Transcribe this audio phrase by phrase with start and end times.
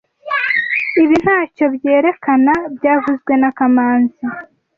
[1.03, 4.21] Ibi ntacyo byerekana byavuzwe na kamanzi